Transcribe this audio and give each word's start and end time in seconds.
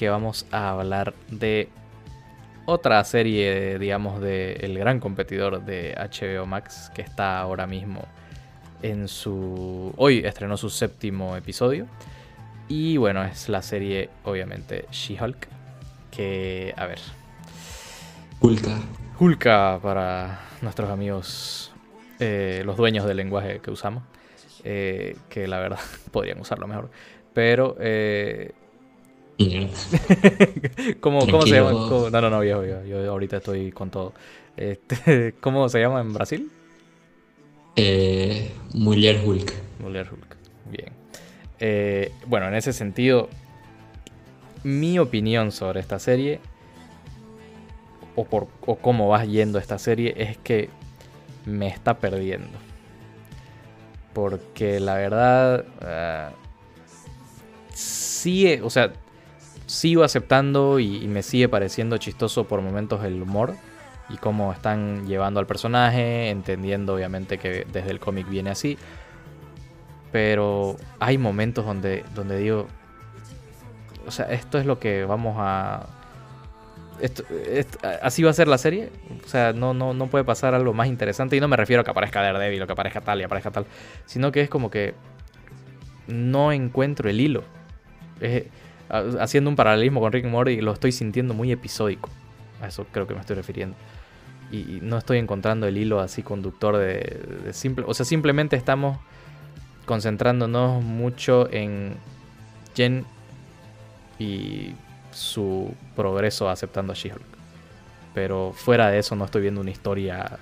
que 0.00 0.08
vamos 0.08 0.46
a 0.50 0.70
hablar 0.70 1.12
de 1.28 1.68
otra 2.64 3.04
serie, 3.04 3.78
digamos, 3.78 4.18
de 4.22 4.54
el 4.62 4.78
gran 4.78 4.98
competidor 4.98 5.62
de 5.66 5.94
HBO 5.94 6.46
Max, 6.46 6.90
que 6.94 7.02
está 7.02 7.38
ahora 7.38 7.66
mismo 7.66 8.06
en 8.80 9.08
su... 9.08 9.92
Hoy 9.98 10.22
estrenó 10.24 10.56
su 10.56 10.70
séptimo 10.70 11.36
episodio. 11.36 11.86
Y 12.66 12.96
bueno, 12.96 13.22
es 13.24 13.50
la 13.50 13.60
serie, 13.60 14.08
obviamente, 14.24 14.86
She-Hulk. 14.90 15.48
Que, 16.10 16.72
a 16.78 16.86
ver. 16.86 17.00
Hulka. 18.40 18.80
Hulka 19.18 19.80
para 19.82 20.40
nuestros 20.62 20.88
amigos, 20.88 21.72
eh, 22.20 22.62
los 22.64 22.78
dueños 22.78 23.04
del 23.04 23.18
lenguaje 23.18 23.60
que 23.60 23.70
usamos. 23.70 24.02
Eh, 24.64 25.18
que 25.28 25.46
la 25.46 25.58
verdad 25.58 25.80
podrían 26.10 26.40
usarlo 26.40 26.66
mejor. 26.66 26.90
Pero 27.34 27.76
eh, 27.78 28.54
¿Cómo, 31.00 31.22
se 31.46 31.54
llama? 31.54 31.72
No, 31.72 32.10
no, 32.10 32.30
no, 32.30 32.40
viejo, 32.40 32.62
Yo 32.64 33.10
ahorita 33.10 33.38
estoy 33.38 33.72
con 33.72 33.90
todo. 33.90 34.12
Este, 34.56 35.34
¿Cómo 35.40 35.68
se 35.68 35.80
llama 35.80 36.00
en 36.00 36.12
Brasil? 36.12 36.50
Eh, 37.76 38.50
Muller 38.74 39.22
Hulk. 39.24 39.52
Muller 39.80 40.06
Hulk. 40.12 40.36
Bien. 40.70 40.92
Eh, 41.58 42.12
bueno, 42.26 42.48
en 42.48 42.54
ese 42.54 42.74
sentido, 42.74 43.30
mi 44.62 44.98
opinión 44.98 45.52
sobre 45.52 45.80
esta 45.80 45.98
serie, 45.98 46.40
o, 48.16 48.24
por, 48.24 48.48
o 48.66 48.76
cómo 48.76 49.08
va 49.08 49.24
yendo 49.24 49.58
esta 49.58 49.78
serie, 49.78 50.14
es 50.18 50.36
que 50.36 50.68
me 51.46 51.68
está 51.68 51.98
perdiendo. 51.98 52.58
Porque 54.12 54.80
la 54.80 54.96
verdad. 54.96 55.64
Uh, 55.80 56.34
sí, 57.72 58.58
o 58.62 58.68
sea, 58.68 58.92
sigo 59.70 60.02
aceptando 60.02 60.80
y, 60.80 61.06
me 61.06 61.22
sigue 61.22 61.48
pareciendo 61.48 61.96
chistoso 61.96 62.44
por 62.44 62.60
momentos 62.60 63.04
el 63.04 63.22
humor 63.22 63.54
y 64.08 64.16
cómo 64.16 64.52
están 64.52 65.06
llevando 65.06 65.38
al 65.38 65.46
personaje, 65.46 66.30
entendiendo 66.30 66.94
obviamente 66.94 67.38
que 67.38 67.66
desde 67.72 67.90
el 67.90 68.00
cómic 68.00 68.28
viene 68.28 68.50
así. 68.50 68.76
Pero 70.10 70.76
hay 70.98 71.18
momentos 71.18 71.64
donde, 71.64 72.04
donde 72.16 72.38
digo, 72.38 72.66
o 74.06 74.10
sea, 74.10 74.26
esto 74.26 74.58
es 74.58 74.66
lo 74.66 74.80
que 74.80 75.04
vamos 75.04 75.36
a... 75.38 75.86
así 78.02 78.24
va 78.24 78.30
a 78.30 78.34
ser 78.34 78.48
la 78.48 78.58
serie. 78.58 78.90
O 79.24 79.28
sea, 79.28 79.52
no, 79.52 79.72
no, 79.72 79.94
no 79.94 80.08
puede 80.08 80.24
pasar 80.24 80.52
algo 80.52 80.72
más 80.72 80.88
interesante. 80.88 81.36
Y 81.36 81.40
no 81.40 81.46
me 81.46 81.56
refiero 81.56 81.82
a 81.82 81.84
que 81.84 81.92
aparezca 81.92 82.20
Daredevil 82.20 82.62
o 82.62 82.66
que 82.66 82.72
aparezca 82.72 83.02
tal 83.02 83.20
y 83.20 83.22
aparezca 83.22 83.52
tal. 83.52 83.66
Sino 84.04 84.32
que 84.32 84.40
es 84.40 84.50
como 84.50 84.68
que 84.68 84.94
no 86.08 86.50
encuentro 86.50 87.08
el 87.08 87.20
hilo. 87.20 87.44
Es, 88.20 88.46
haciendo 88.90 89.50
un 89.50 89.56
paralelismo 89.56 90.00
con 90.00 90.12
Rick 90.12 90.24
and 90.24 90.32
Morty, 90.32 90.60
lo 90.60 90.72
estoy 90.72 90.92
sintiendo 90.92 91.34
muy 91.34 91.52
episódico. 91.52 92.08
A 92.60 92.68
eso 92.68 92.86
creo 92.90 93.06
que 93.06 93.14
me 93.14 93.20
estoy 93.20 93.36
refiriendo. 93.36 93.76
Y, 94.50 94.80
no 94.82 94.98
estoy 94.98 95.18
encontrando 95.18 95.66
el 95.66 95.78
hilo 95.78 96.00
así 96.00 96.22
conductor 96.22 96.76
de, 96.76 97.52
simple. 97.52 97.84
O 97.86 97.94
sea, 97.94 98.04
simplemente 98.04 98.56
estamos 98.56 98.98
concentrándonos 99.86 100.82
mucho 100.82 101.48
en 101.52 101.94
Jen 102.74 103.04
y 104.18 104.74
su 105.12 105.72
progreso 105.94 106.48
aceptando 106.48 106.92
a 106.92 106.96
She-Hulk. 106.96 107.22
Pero 108.12 108.52
fuera 108.52 108.90
de 108.90 108.98
eso 108.98 109.14
no 109.14 109.24
estoy 109.24 109.42
viendo 109.42 109.60
una 109.60 109.70
historia 109.70 110.38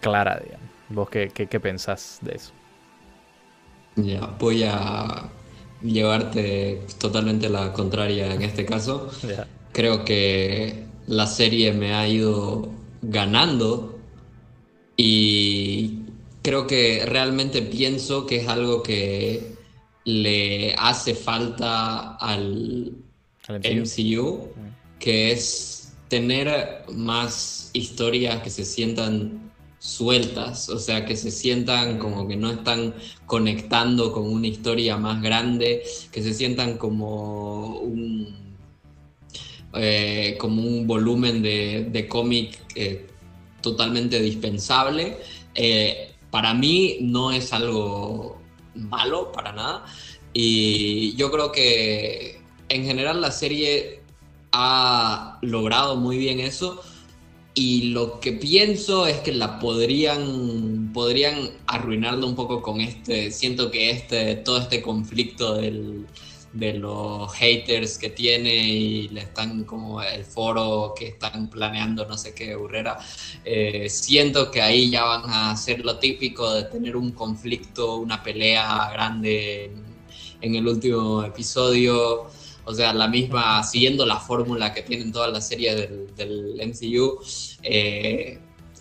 clara, 0.00 0.40
digamos. 0.42 0.68
¿Vos 0.88 1.08
qué, 1.08 1.28
qué 1.28 1.60
pensás 1.60 2.18
de 2.20 2.34
eso? 2.34 2.52
Ya, 3.96 4.26
voy 4.38 4.64
a 4.64 5.30
llevarte 5.84 6.80
totalmente 6.98 7.48
la 7.48 7.72
contraria 7.72 8.34
en 8.34 8.42
este 8.42 8.64
caso. 8.64 9.10
Creo 9.72 10.04
que 10.04 10.84
la 11.06 11.26
serie 11.26 11.72
me 11.72 11.94
ha 11.94 12.08
ido 12.08 12.70
ganando 13.02 13.98
y 14.96 15.98
creo 16.42 16.66
que 16.66 17.04
realmente 17.06 17.62
pienso 17.62 18.26
que 18.26 18.36
es 18.36 18.48
algo 18.48 18.82
que 18.82 19.54
le 20.04 20.74
hace 20.78 21.14
falta 21.14 22.16
al, 22.16 22.92
MCU, 23.48 24.48
que 24.98 25.32
es 25.32 25.92
tener 26.08 26.84
más 26.92 27.70
historias 27.74 28.42
que 28.42 28.48
se 28.48 28.64
sientan 28.64 29.43
sueltas, 29.84 30.70
o 30.70 30.78
sea, 30.78 31.04
que 31.04 31.14
se 31.14 31.30
sientan 31.30 31.98
como 31.98 32.26
que 32.26 32.36
no 32.36 32.50
están 32.50 32.94
conectando 33.26 34.12
con 34.12 34.24
una 34.32 34.46
historia 34.46 34.96
más 34.96 35.20
grande, 35.20 35.82
que 36.10 36.22
se 36.22 36.32
sientan 36.32 36.78
como 36.78 37.80
un, 37.80 38.56
eh, 39.74 40.36
como 40.40 40.62
un 40.62 40.86
volumen 40.86 41.42
de, 41.42 42.06
cómic 42.08 42.58
eh, 42.74 43.06
totalmente 43.60 44.20
dispensable. 44.20 45.18
Eh, 45.54 46.14
para 46.30 46.54
mí 46.54 46.96
no 47.02 47.30
es 47.30 47.52
algo 47.52 48.40
malo, 48.74 49.32
para 49.32 49.52
nada. 49.52 49.84
Y 50.32 51.14
yo 51.16 51.30
creo 51.30 51.52
que 51.52 52.40
en 52.70 52.84
general 52.84 53.20
la 53.20 53.30
serie 53.30 54.00
ha 54.50 55.38
logrado 55.42 55.96
muy 55.96 56.16
bien 56.16 56.40
eso 56.40 56.82
y 57.54 57.90
lo 57.90 58.18
que 58.18 58.32
pienso 58.32 59.06
es 59.06 59.18
que 59.18 59.32
la 59.32 59.60
podrían, 59.60 60.90
podrían 60.92 61.50
arruinarlo 61.66 62.26
un 62.26 62.34
poco 62.34 62.60
con 62.60 62.80
este, 62.80 63.30
siento 63.30 63.70
que 63.70 63.90
este, 63.90 64.36
todo 64.36 64.58
este 64.58 64.82
conflicto 64.82 65.54
del, 65.54 66.04
de 66.52 66.74
los 66.74 67.32
haters 67.34 67.98
que 67.98 68.10
tiene 68.10 68.68
y 68.68 69.08
le 69.08 69.20
están 69.20 69.64
como 69.64 70.02
el 70.02 70.24
foro 70.24 70.94
que 70.96 71.08
están 71.08 71.48
planeando 71.48 72.06
no 72.06 72.18
sé 72.18 72.34
qué 72.34 72.56
burrera, 72.56 72.98
eh, 73.44 73.88
siento 73.88 74.50
que 74.50 74.60
ahí 74.60 74.90
ya 74.90 75.04
van 75.04 75.30
a 75.30 75.50
hacer 75.52 75.84
lo 75.84 75.98
típico 75.98 76.52
de 76.54 76.64
tener 76.64 76.96
un 76.96 77.12
conflicto, 77.12 77.96
una 77.96 78.22
pelea 78.22 78.90
grande 78.92 79.70
en 80.40 80.54
el 80.54 80.66
último 80.66 81.22
episodio 81.22 82.26
o 82.64 82.74
sea, 82.74 82.92
la 82.94 83.08
misma, 83.08 83.62
siguiendo 83.62 84.06
la 84.06 84.18
fórmula 84.18 84.72
que 84.72 84.82
tienen 84.82 85.12
todas 85.12 85.32
las 85.32 85.46
series 85.46 85.88
del, 86.16 86.60
MCU, 86.66 87.18
eh, 87.62 88.38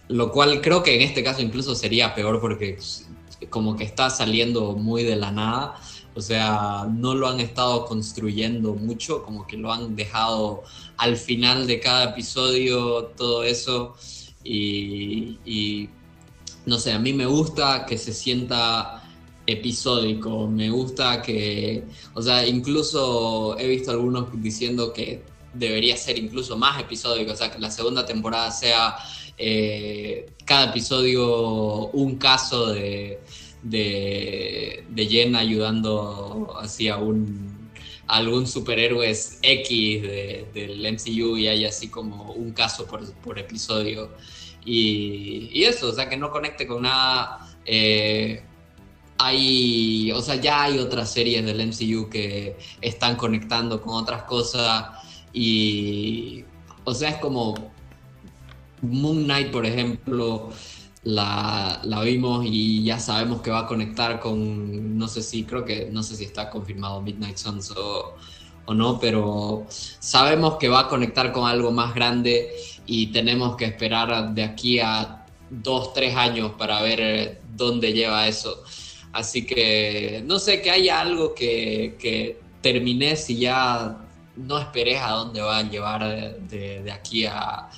lo 0.08 0.32
cual 0.32 0.62
creo 0.62 0.84
que 0.84 0.96
en 0.96 1.02
este 1.02 1.24
caso 1.24 1.42
incluso 1.42 1.76
sería 1.76 2.16
peor 2.16 2.40
porque 2.40 2.78
como 3.50 3.76
que 3.76 3.84
está 3.84 4.10
saliendo 4.10 4.74
muy 4.74 5.04
de 5.04 5.16
la 5.16 5.32
nada, 5.32 5.76
o 6.16 6.22
sea, 6.22 6.88
no 6.90 7.16
lo 7.16 7.28
han 7.28 7.40
estado 7.40 7.86
construyendo 7.86 8.76
mucho, 8.76 9.24
como 9.24 9.48
que 9.48 9.58
lo 9.58 9.72
han 9.74 9.96
dejado 9.96 10.64
al 10.98 11.18
final 11.18 11.68
de 11.68 11.80
cada 11.80 12.12
episodio, 12.12 13.06
todo 13.18 13.44
eso, 13.44 13.96
y, 14.44 15.40
y 15.46 15.90
no 16.66 16.78
sé, 16.78 16.94
a 16.94 17.00
mí 17.00 17.14
me 17.14 17.26
gusta 17.26 17.86
que 17.86 17.98
se 17.98 18.14
sienta 18.14 19.03
episódico. 19.46 20.48
Me 20.48 20.70
gusta 20.70 21.22
que, 21.22 21.84
o 22.14 22.22
sea, 22.22 22.48
incluso 22.48 23.58
he 23.60 23.68
visto 23.68 23.92
algunos 23.92 24.28
diciendo 24.42 24.94
que 24.94 25.22
debería 25.54 25.96
ser 25.98 26.18
incluso 26.18 26.58
más 26.58 26.82
episódico, 26.82 27.34
o 27.34 27.36
sea, 27.36 27.52
que 27.52 27.60
la 27.60 27.72
segunda 27.72 28.06
temporada 28.06 28.52
sea 28.52 28.96
eh, 29.38 30.26
cada 30.46 30.70
episodio 30.72 31.88
un 31.90 32.16
caso 32.18 32.68
de, 32.68 33.20
de, 33.62 34.84
de 34.90 35.06
Jen 35.08 35.36
ayudando 35.36 36.56
así 36.60 36.88
a 36.90 36.98
un 36.98 37.54
algún 38.08 38.48
superhéroes 38.48 39.40
X 39.42 40.02
del 40.54 40.94
MCU 40.94 41.38
y 41.38 41.48
hay 41.48 41.66
así 41.66 41.88
como 41.88 42.34
un 42.34 42.52
caso 42.52 42.86
por, 42.86 43.40
episodio. 43.40 44.12
Y, 44.66 45.64
eso, 45.64 45.90
o 45.90 45.94
sea, 45.94 46.10
que 46.10 46.18
no 46.18 46.32
conecte 46.32 46.68
con 46.68 46.84
nada. 46.84 47.58
Eh, 47.66 48.44
hay, 49.18 50.12
o 50.12 50.22
sea, 50.22 50.36
ya 50.36 50.64
hay 50.64 50.80
otras 50.80 51.12
series 51.12 51.46
del 51.46 51.68
MCU 51.68 52.10
que 52.10 52.58
están 52.82 53.16
conectando 53.16 53.82
con 53.82 53.96
otras 53.96 54.24
cosas 54.24 54.86
y, 55.34 56.44
o 56.84 56.94
sea, 56.94 57.10
es 57.10 57.18
como 57.18 57.54
Moon 58.82 59.24
Knight, 59.24 59.52
por 59.52 59.66
ejemplo, 59.66 60.50
la, 61.04 61.82
vimos 62.04 62.46
y 62.46 62.84
ya 62.84 63.00
sabemos 63.00 63.42
que 63.42 63.52
va 63.52 63.60
a 63.60 63.68
conectar 63.68 64.20
con, 64.20 64.98
no 64.98 65.08
sé 65.08 65.22
si, 65.22 65.44
creo 65.44 65.66
que, 65.66 65.90
no 65.92 66.04
sé 66.04 66.16
si 66.16 66.26
está 66.26 66.50
confirmado 66.50 67.02
Midnight 67.02 67.38
Suns 67.38 67.72
o, 67.72 68.16
o 68.66 68.74
no, 68.74 69.00
pero 69.00 69.66
sabemos 69.70 70.58
que 70.58 70.70
va 70.70 70.82
a 70.82 70.88
conectar 70.88 71.32
con 71.32 71.50
algo 71.50 71.72
más 71.72 71.94
grande 71.94 72.52
y 72.86 73.08
tenemos 73.08 73.56
que 73.56 73.66
esperar 73.66 74.34
de 74.34 74.44
aquí 74.44 74.80
a 74.80 75.26
dos, 75.50 75.94
tres 75.94 76.16
años 76.16 76.54
para 76.58 76.82
ver 76.82 77.42
dónde 77.56 77.94
lleva 77.94 78.28
eso. 78.28 78.64
Así 79.14 79.46
que 79.46 80.24
no 80.26 80.40
sé, 80.40 80.62
que 80.62 80.72
haya 80.72 81.00
algo 81.00 81.34
que, 81.36 81.96
que 82.00 82.40
termines 82.62 83.30
y 83.30 83.38
ya 83.38 84.00
no 84.36 84.58
esperes 84.58 85.00
a 85.02 85.12
dónde 85.12 85.42
va 85.42 85.60
a 85.60 85.70
llevar 85.70 86.38
de, 86.48 86.92
aquí 86.92 87.26
a, 87.26 87.70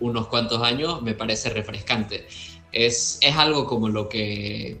unos 0.00 0.28
cuantos 0.28 0.62
años, 0.62 1.02
me 1.02 1.14
parece 1.14 1.50
refrescante. 1.50 2.26
Es, 2.72 3.18
es 3.20 3.36
algo 3.36 3.66
como 3.66 3.88
lo 3.88 4.08
que 4.08 4.80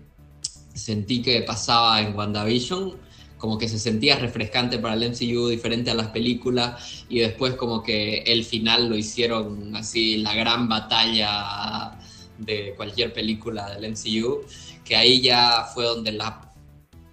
sentí 0.74 1.22
que 1.22 1.42
pasaba 1.42 2.00
en 2.00 2.14
WandaVision, 2.14 2.96
como 3.36 3.58
que 3.58 3.68
se 3.68 3.78
sentía 3.78 4.16
refrescante 4.16 4.78
para 4.78 4.94
el 4.94 5.10
MCU, 5.10 5.48
diferente 5.48 5.90
a 5.90 5.94
las 5.94 6.08
películas, 6.08 7.04
y 7.08 7.18
después 7.18 7.54
como 7.54 7.82
que 7.82 8.18
el 8.18 8.44
final 8.44 8.88
lo 8.88 8.96
hicieron 8.96 9.74
así 9.74 10.18
la 10.18 10.34
gran 10.34 10.68
batalla 10.68 11.98
de 12.38 12.74
cualquier 12.76 13.12
película 13.12 13.68
del 13.70 13.92
MCU, 13.92 14.42
que 14.84 14.96
ahí 14.96 15.20
ya 15.20 15.64
fue 15.74 15.84
donde 15.84 16.12
la... 16.12 16.52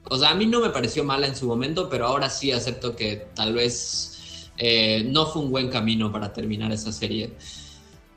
O 0.07 0.18
sea, 0.18 0.30
a 0.30 0.36
mí 0.36 0.45
no 0.45 0.62
me 0.62 0.69
pareció 0.69 1.04
mala 1.04 1.27
en 1.27 1.36
su 1.36 1.48
momento, 1.48 1.89
pero 1.89 2.06
ahora 2.06 2.30
sí 2.30 2.51
acepto 2.51 2.95
que 2.95 3.27
tal 3.33 3.54
vez 3.54 4.51
eh, 4.57 5.04
no 5.06 5.25
fue 5.25 5.42
un 5.42 5.51
buen 5.51 5.69
camino 5.69 6.12
para 6.12 6.31
terminar 6.31 6.72
esa 6.72 6.92
serie. 6.92 7.31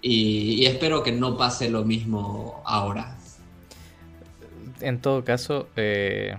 Y, 0.00 0.64
espero 0.66 1.02
que 1.02 1.12
no 1.12 1.36
pase 1.36 1.68
lo 1.68 1.84
mismo 1.84 2.62
ahora. 2.64 3.16
En 4.80 5.00
todo 5.00 5.24
caso, 5.24 5.68
eh, 5.74 6.36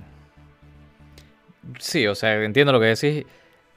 sí, 1.80 2.08
o 2.08 2.16
sea, 2.16 2.42
entiendo 2.44 2.72
lo 2.72 2.80
que 2.80 2.86
decís. 2.86 3.26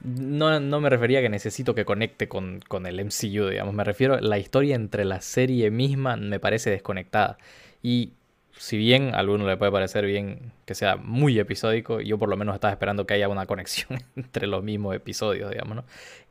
No, 0.03 0.59
no, 0.59 0.81
me 0.81 0.89
refería 0.89 1.19
a 1.19 1.21
que 1.21 1.29
necesito 1.29 1.73
que 1.75 1.85
conecte 1.85 2.27
con, 2.27 2.59
con, 2.67 2.85
el 2.85 2.99
MCU, 2.99 3.47
digamos. 3.47 3.73
Me 3.73 3.83
refiero 3.85 4.15
a 4.15 4.21
la 4.21 4.37
historia 4.37 4.75
entre 4.75 5.05
la 5.05 5.21
serie 5.21 5.71
misma 5.71 6.17
me 6.17 6.39
parece 6.39 6.69
desconectada. 6.69 7.37
Y 7.81 8.11
si 8.57 8.77
bien 8.77 9.15
a 9.15 9.19
alguno 9.19 9.47
le 9.47 9.57
puede 9.57 9.71
parecer 9.71 10.05
bien 10.05 10.51
que 10.65 10.75
sea 10.75 10.97
muy 10.97 11.39
episódico, 11.39 12.01
yo 12.01 12.17
por 12.17 12.29
lo 12.29 12.37
menos 12.37 12.55
estaba 12.55 12.71
esperando 12.71 13.05
que 13.07 13.13
haya 13.13 13.29
una 13.29 13.45
conexión 13.45 13.99
entre 14.15 14.47
los 14.47 14.63
mismos 14.63 14.95
episodios, 14.95 15.51
digamos, 15.51 15.77
¿no? 15.77 15.85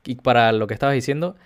Y 0.05 0.17
para 0.17 0.53
lo 0.53 0.67
que 0.67 0.75
estabas 0.75 0.95
diciendo, 0.95 1.37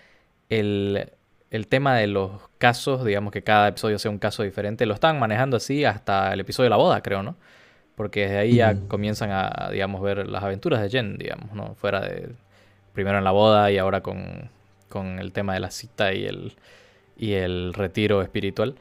el, 0.49 1.11
el 1.51 1.67
tema 1.69 1.97
de 1.97 2.07
los 2.07 2.49
casos, 2.59 3.05
digamos 3.05 3.33
que 3.33 3.43
cada 3.43 3.69
episodio 3.69 3.99
sea 3.99 4.11
un 4.11 4.19
caso 4.19 4.43
diferente, 4.43 4.87
lo 4.87 4.95
estaban 4.95 5.19
manejando 5.19 5.57
así 5.57 5.85
hasta 5.85 6.33
el 6.33 6.41
episodio 6.41 6.67
de 6.67 6.71
la 6.71 6.77
boda, 6.77 7.03
creo, 7.03 7.23
¿no? 7.23 7.37
Porque 7.97 8.21
desde 8.21 8.39
ahí 8.39 8.55
ya 8.57 8.77
comienzan 8.89 9.31
a, 9.33 9.71
digamos, 9.73 10.01
ver 10.03 10.29
las 10.29 10.45
aventuras 10.45 10.81
de 10.83 10.91
Jen, 10.91 11.19
digamos, 11.19 11.53
¿no? 11.53 11.75
Fuera 11.75 12.01
de... 12.01 12.29
Primero 12.93 13.19
en 13.19 13.25
la 13.25 13.31
boda 13.31 13.71
y 13.71 13.77
ahora 13.77 14.01
con, 14.01 14.51
con 14.89 15.19
el 15.19 15.33
tema 15.33 15.53
de 15.53 15.61
la 15.61 15.71
cita 15.71 16.15
y 16.15 16.25
el, 16.25 16.55
y 17.19 17.33
el 17.33 17.75
retiro 17.75 18.23
espiritual. 18.23 18.77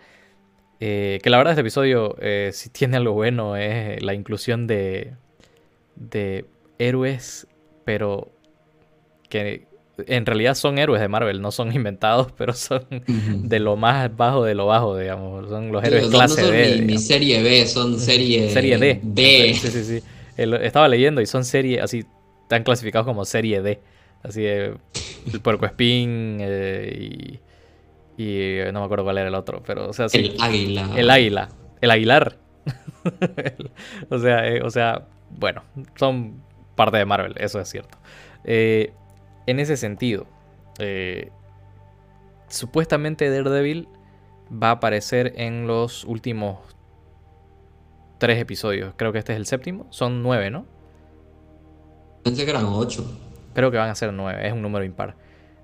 Eh, 0.79 1.19
que 1.23 1.29
la 1.29 1.37
verdad 1.37 1.51
este 1.51 1.61
episodio, 1.61 2.15
eh, 2.21 2.51
si 2.53 2.69
tiene 2.69 2.97
algo 2.97 3.13
bueno, 3.13 3.55
es 3.55 4.01
la 4.03 4.13
inclusión 4.13 4.67
de, 4.67 5.15
de 5.95 6.45
héroes, 6.79 7.47
pero 7.83 8.29
que 9.29 9.67
en 10.07 10.25
realidad 10.25 10.55
son 10.55 10.77
héroes 10.77 11.01
de 11.01 11.07
Marvel, 11.07 11.41
no 11.41 11.51
son 11.51 11.71
inventados, 11.75 12.31
pero 12.37 12.53
son 12.53 12.85
de 13.07 13.59
lo 13.59 13.75
más 13.75 14.15
bajo 14.15 14.43
de 14.43 14.55
lo 14.55 14.67
bajo, 14.67 14.97
digamos. 14.97 15.49
Son 15.49 15.71
los 15.71 15.83
héroes 15.83 16.07
clase 16.07 16.41
no 16.41 16.49
B. 16.49 16.81
Ni, 16.81 16.97
serie 16.97 17.41
B, 17.41 17.65
son 17.67 17.99
serie, 17.99 18.49
serie 18.49 18.77
D. 18.77 18.99
D. 19.01 19.55
Sí, 19.59 19.67
sí, 19.69 19.83
sí. 19.83 20.03
estaba 20.37 20.87
leyendo 20.87 21.21
y 21.21 21.25
son 21.25 21.45
serie, 21.45 21.81
así, 21.81 22.05
están 22.43 22.63
clasificados 22.63 23.05
como 23.05 23.25
serie 23.25 23.61
D. 23.61 23.79
Así 24.23 24.41
de 24.41 24.73
el 25.31 25.41
puerco 25.41 25.65
espín 25.65 26.37
eh, 26.39 27.39
y, 28.17 28.23
y 28.23 28.71
no 28.71 28.79
me 28.79 28.85
acuerdo 28.85 29.03
cuál 29.03 29.19
era 29.19 29.27
el 29.27 29.35
otro, 29.35 29.61
pero 29.65 29.89
o 29.89 29.93
sea, 29.93 30.09
sí, 30.09 30.33
El 30.33 30.41
águila. 30.41 30.89
El 30.95 31.09
águila. 31.09 31.49
El 31.81 31.91
aguilar. 31.91 32.37
o 34.09 34.17
sea, 34.17 34.47
eh, 34.47 34.61
o 34.63 34.69
sea, 34.71 35.07
bueno, 35.29 35.63
son 35.95 36.41
parte 36.75 36.97
de 36.97 37.05
Marvel, 37.05 37.35
eso 37.37 37.59
es 37.59 37.69
cierto. 37.69 37.97
Eh, 38.43 38.93
en 39.47 39.59
ese 39.59 39.77
sentido, 39.77 40.27
eh, 40.79 41.31
supuestamente 42.47 43.29
Daredevil 43.29 43.87
va 44.51 44.69
a 44.69 44.71
aparecer 44.71 45.33
en 45.37 45.67
los 45.67 46.03
últimos 46.05 46.59
tres 48.17 48.39
episodios. 48.39 48.93
Creo 48.95 49.11
que 49.11 49.19
este 49.19 49.33
es 49.33 49.37
el 49.37 49.45
séptimo. 49.45 49.87
Son 49.89 50.23
nueve, 50.23 50.49
¿no? 50.49 50.65
Pensé 52.23 52.45
que 52.45 52.51
eran 52.51 52.65
ocho. 52.65 53.05
Creo 53.53 53.71
que 53.71 53.77
van 53.77 53.89
a 53.89 53.95
ser 53.95 54.13
nueve. 54.13 54.47
Es 54.47 54.53
un 54.53 54.61
número 54.61 54.83
impar. 54.83 55.15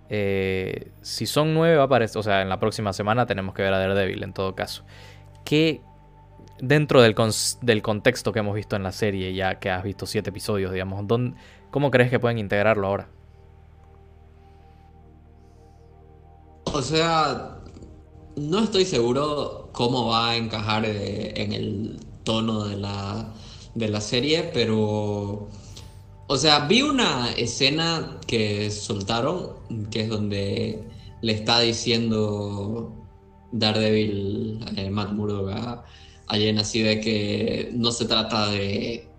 Eh, 0.09 0.91
si 1.01 1.25
son 1.25 1.53
nueve, 1.53 1.75
va 1.75 1.83
a 1.83 1.85
aparecer. 1.85 2.19
O 2.19 2.23
sea, 2.23 2.41
en 2.41 2.49
la 2.49 2.59
próxima 2.59 2.93
semana 2.93 3.25
tenemos 3.25 3.55
que 3.55 3.61
ver 3.61 3.73
a 3.73 3.79
Daredevil 3.79 4.23
en 4.23 4.33
todo 4.33 4.55
caso. 4.55 4.83
¿Qué 5.45 5.81
dentro 6.59 7.01
del, 7.01 7.15
del, 7.61 7.81
contexto 7.81 8.31
que 8.31 8.39
hemos 8.39 8.55
visto 8.55 8.75
en 8.75 8.83
la 8.83 8.91
serie, 8.91 9.33
ya 9.33 9.55
que 9.55 9.71
has 9.71 9.83
visto 9.83 10.05
siete 10.05 10.29
episodios, 10.29 10.71
digamos, 10.71 11.03
¿cómo 11.71 11.89
crees 11.89 12.11
que 12.11 12.19
pueden 12.19 12.37
integrarlo 12.37 12.87
ahora? 12.87 13.07
O 16.73 16.81
sea, 16.81 17.59
no 18.37 18.59
estoy 18.59 18.85
seguro 18.85 19.69
cómo 19.73 20.07
va 20.07 20.31
a 20.31 20.37
encajar 20.37 20.85
eh, 20.85 21.33
en 21.35 21.51
el 21.51 21.99
tono 22.23 22.63
de 22.65 22.77
la, 22.77 23.33
de 23.75 23.89
la 23.89 23.99
serie, 24.01 24.49
pero... 24.53 25.49
O 26.27 26.37
sea, 26.37 26.59
vi 26.59 26.81
una 26.81 27.33
escena 27.33 28.19
que 28.25 28.71
soltaron, 28.71 29.49
que 29.91 30.01
es 30.01 30.09
donde 30.09 30.87
le 31.21 31.33
está 31.33 31.59
diciendo 31.59 32.93
Daredevil, 33.51 34.63
eh, 34.77 34.89
Matt 34.89 35.11
Murdock 35.11 35.49
a, 35.51 35.83
a 36.27 36.35
así 36.59 36.81
de 36.81 37.01
que 37.01 37.69
no 37.73 37.91
se 37.91 38.05
trata 38.05 38.49
de... 38.49 39.09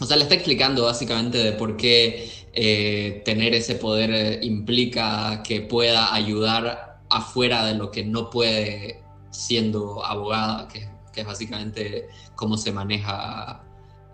O 0.00 0.04
sea, 0.04 0.18
le 0.18 0.24
está 0.24 0.34
explicando 0.34 0.84
básicamente 0.84 1.38
de 1.38 1.52
por 1.52 1.78
qué 1.78 2.41
eh, 2.54 3.22
tener 3.24 3.54
ese 3.54 3.76
poder 3.76 4.10
eh, 4.10 4.38
implica 4.42 5.42
que 5.42 5.62
pueda 5.62 6.14
ayudar 6.14 7.00
afuera 7.08 7.64
de 7.64 7.74
lo 7.74 7.90
que 7.90 8.04
no 8.04 8.28
puede 8.28 9.02
siendo 9.30 10.04
abogada, 10.04 10.68
que, 10.68 10.86
es 11.14 11.26
básicamente 11.26 12.08
cómo 12.34 12.58
se 12.58 12.72
maneja 12.72 13.62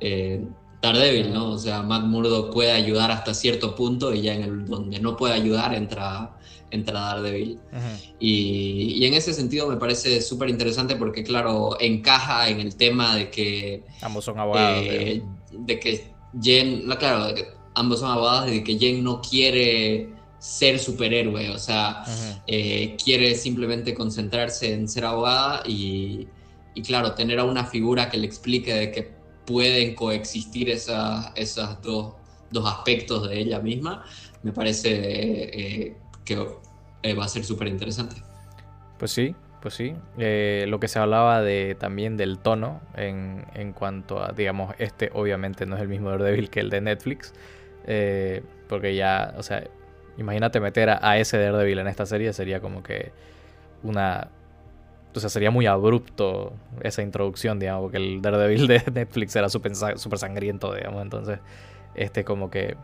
eh, 0.01 0.45
Daredevil, 0.81 1.33
¿no? 1.33 1.51
O 1.51 1.59
sea, 1.59 1.83
Matt 1.83 2.05
Murdock 2.05 2.53
puede 2.53 2.71
ayudar 2.71 3.11
hasta 3.11 3.35
cierto 3.35 3.75
punto 3.75 4.15
y 4.15 4.23
ya 4.23 4.35
en 4.35 4.43
el 4.43 4.67
donde 4.67 5.01
no 5.01 5.17
puede 5.17 5.35
ayudar 5.35 5.75
entra, 5.75 6.37
entra 6.71 7.01
Daredevil. 7.01 7.59
y, 8.21 8.95
y, 8.99 9.07
en 9.07 9.15
ese 9.15 9.35
sentido 9.35 9.69
me 9.69 9.77
parece 9.77 10.21
súper 10.23 10.49
interesante 10.49 10.95
porque, 10.95 11.25
claro, 11.25 11.77
encaja 11.81 12.49
en 12.49 12.61
el 12.61 12.77
tema 12.77 13.17
de 13.17 13.31
que... 13.31 13.85
Ambos 14.03 14.25
son 14.25 14.39
abogados. 14.39 14.85
de 14.85 15.81
que 15.81 16.19
Jen, 16.41 16.83
claro, 16.99 17.27
de 17.27 17.35
que 17.35 17.58
ambos 17.79 18.01
son 18.01 18.11
abogados 18.11 18.51
de 18.51 18.65
que 18.65 18.79
Jen 18.79 19.05
no 19.05 19.21
quiere 19.21 20.09
ser 20.39 20.79
superhéroe, 20.79 21.51
o 21.51 21.59
sea, 21.59 22.05
eh, 22.47 22.97
quiere 23.03 23.35
simplemente 23.35 23.95
concentrarse 23.95 24.73
en 24.73 24.89
ser 24.89 25.05
abogada 25.05 25.63
y, 25.67 26.29
claro, 26.85 27.13
tener 27.15 27.39
a 27.41 27.45
una 27.45 27.65
figura 27.65 28.09
que 28.09 28.19
le 28.19 28.27
explique 28.27 28.73
de 28.73 28.91
que 28.93 29.11
pueden 29.45 29.95
coexistir 29.95 30.71
esos 30.71 31.83
dos, 31.83 32.15
aspectos 32.65 33.29
de 33.29 33.41
ella 33.41 33.59
misma, 33.61 34.05
me 34.43 34.53
parece 34.53 34.91
eh, 34.93 35.97
que 36.25 36.47
eh, 37.03 37.15
va 37.15 37.25
a 37.25 37.29
ser 37.29 37.45
súper 37.45 37.69
interesante. 37.69 38.17
Pues 38.99 39.11
sí, 39.11 39.35
pues 39.61 39.75
sí. 39.75 39.95
lo 40.17 40.79
que 40.79 40.87
se 40.87 41.01
hablaba 41.01 41.43
de 41.43 41.77
también 41.79 42.17
del 42.17 42.39
tono 42.39 42.81
en, 42.97 43.45
en, 43.55 43.73
cuanto 43.73 44.23
a, 44.23 44.33
digamos, 44.33 44.75
este 44.79 45.11
obviamente 45.15 45.67
no 45.67 45.77
es 45.77 45.83
el 45.83 45.89
mismo 45.89 46.11
Daredevil 46.11 46.49
que 46.49 46.61
el 46.61 46.71
de 46.71 46.81
Netflix, 46.81 47.33
eh, 47.91 48.43
porque 48.69 48.95
ya, 48.95 49.35
o 49.39 49.43
sea, 49.43 49.65
imagínate 50.19 50.61
meter 50.61 50.91
a, 50.91 51.17
ese 51.17 51.39
Daredevil 51.39 51.79
en 51.79 51.89
esta 51.89 52.05
serie, 52.05 52.33
sería 52.35 52.61
como 52.61 52.83
que 52.83 53.13
una... 53.83 54.29
O 55.15 55.21
sea, 55.21 55.31
sería 55.31 55.51
muy 55.51 55.65
abrupto 55.67 56.53
esa 56.83 57.03
introducción, 57.03 57.59
digamos, 57.59 57.85
porque 57.85 57.97
el 57.97 58.21
Daredevil 58.21 58.67
de 58.67 58.83
Netflix 58.93 59.35
era 59.35 59.49
súper 59.49 59.75
sangriento, 59.75 60.73
digamos, 60.75 61.03
entonces 61.03 61.41
este 61.95 62.25
como 62.25 62.51
que 62.51 62.77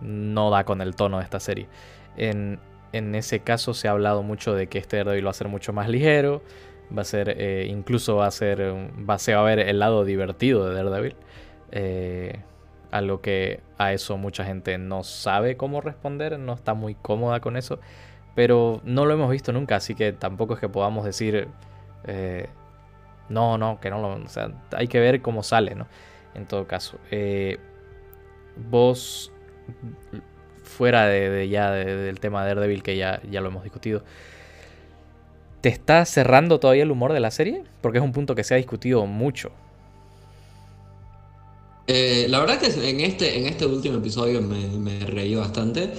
no 0.00 0.50
da 0.50 0.64
con 0.64 0.82
el 0.82 0.96
tono 0.96 1.18
de 1.18 1.24
esta 1.24 1.38
serie. 1.38 1.68
En, 2.16 2.58
en 2.92 3.14
ese 3.14 3.40
caso 3.40 3.74
se 3.74 3.86
ha 3.86 3.92
hablado 3.92 4.24
mucho 4.24 4.54
de 4.54 4.66
que 4.66 4.78
este 4.78 4.96
Daredevil 4.96 5.24
va 5.24 5.30
a 5.30 5.34
ser 5.34 5.48
mucho 5.48 5.72
más 5.72 5.88
ligero, 5.88 6.42
va 6.96 7.02
a 7.02 7.04
ser, 7.04 7.36
eh, 7.38 7.68
incluso 7.70 8.16
va 8.16 8.26
a 8.26 8.30
ser, 8.32 8.60
va 8.60 9.14
a, 9.14 9.32
va 9.32 9.40
a 9.40 9.42
ver 9.44 9.60
el 9.60 9.78
lado 9.78 10.04
divertido 10.04 10.68
de 10.68 10.74
Daredevil. 10.74 11.14
Eh, 11.70 12.40
a 12.90 13.00
lo 13.00 13.20
que 13.20 13.60
a 13.76 13.92
eso 13.92 14.16
mucha 14.16 14.44
gente 14.44 14.78
no 14.78 15.04
sabe 15.04 15.56
cómo 15.56 15.80
responder, 15.80 16.38
no 16.38 16.54
está 16.54 16.74
muy 16.74 16.94
cómoda 16.94 17.40
con 17.40 17.56
eso, 17.56 17.80
pero 18.34 18.80
no 18.84 19.04
lo 19.04 19.14
hemos 19.14 19.30
visto 19.30 19.52
nunca, 19.52 19.76
así 19.76 19.94
que 19.94 20.12
tampoco 20.12 20.54
es 20.54 20.60
que 20.60 20.68
podamos 20.68 21.04
decir, 21.04 21.48
eh, 22.04 22.48
no, 23.28 23.58
no, 23.58 23.80
que 23.80 23.90
no 23.90 24.00
lo, 24.00 24.14
o 24.14 24.28
sea, 24.28 24.50
hay 24.72 24.88
que 24.88 25.00
ver 25.00 25.20
cómo 25.20 25.42
sale, 25.42 25.74
¿no? 25.74 25.86
En 26.34 26.46
todo 26.46 26.66
caso, 26.66 26.98
eh, 27.10 27.58
vos, 28.70 29.32
fuera 30.62 31.06
de, 31.06 31.48
ya 31.48 31.72
del 31.72 32.20
tema 32.20 32.42
de 32.42 32.54
Daredevil, 32.54 32.82
que 32.82 32.96
ya, 32.96 33.20
ya 33.28 33.40
lo 33.40 33.48
hemos 33.48 33.64
discutido, 33.64 34.02
¿te 35.60 35.68
está 35.68 36.04
cerrando 36.04 36.60
todavía 36.60 36.84
el 36.84 36.90
humor 36.90 37.12
de 37.12 37.20
la 37.20 37.30
serie? 37.30 37.64
Porque 37.80 37.98
es 37.98 38.04
un 38.04 38.12
punto 38.12 38.34
que 38.34 38.44
se 38.44 38.54
ha 38.54 38.56
discutido 38.56 39.04
mucho. 39.06 39.50
Eh, 41.90 42.26
la 42.28 42.40
verdad 42.40 42.60
que 42.60 42.66
en 42.88 43.00
este, 43.00 43.38
en 43.38 43.46
este 43.46 43.64
último 43.64 43.96
episodio 43.96 44.42
me, 44.42 45.00
reí 45.06 45.34
bastante. 45.34 45.94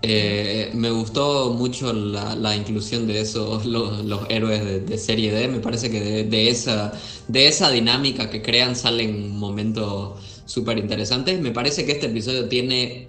Eh, 0.00 0.70
me 0.74 0.90
gustó 0.90 1.52
mucho 1.52 1.92
la, 1.92 2.56
inclusión 2.56 3.06
de 3.06 3.20
esos, 3.20 3.66
los, 3.66 4.02
héroes 4.30 4.86
de, 4.86 4.98
serie 4.98 5.32
D. 5.32 5.48
Me 5.48 5.60
parece 5.60 5.90
que 5.90 6.24
de, 6.24 6.48
esa, 6.48 6.92
de 7.28 7.48
esa 7.48 7.70
dinámica 7.70 8.30
que 8.30 8.40
crean 8.40 8.74
salen 8.74 9.36
momentos 9.36 10.42
súper 10.46 10.78
interesantes. 10.78 11.38
Me 11.40 11.50
parece 11.50 11.84
que 11.84 11.92
este 11.92 12.06
episodio 12.06 12.48
tiene 12.48 13.08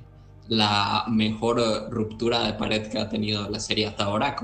la 0.50 1.06
mejor 1.10 1.90
ruptura 1.92 2.46
de 2.46 2.54
pared 2.54 2.88
que 2.88 3.00
ha 3.00 3.08
tenido 3.10 3.50
la 3.50 3.60
serie 3.62 3.86
hasta 3.88 4.06
ahora, 4.06 4.36